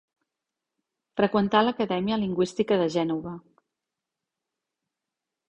Freqüentà 1.21 1.61
l'Acadèmia 1.65 2.17
Lingüística 2.23 2.79
de 2.85 2.89
Gènova. 2.97 3.35